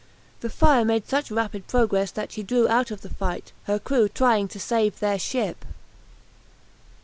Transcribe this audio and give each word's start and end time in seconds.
The 0.39 0.49
fire 0.49 0.83
made 0.83 1.07
such 1.07 1.29
rapid 1.29 1.67
progress 1.67 2.09
that 2.09 2.31
she 2.31 2.41
drew 2.41 2.67
out 2.67 2.89
of 2.89 3.01
the 3.01 3.09
fight, 3.11 3.51
her 3.65 3.77
crew 3.77 4.09
trying 4.09 4.47
to 4.47 4.59
save 4.59 4.97
their 4.97 5.19
ship. 5.19 5.63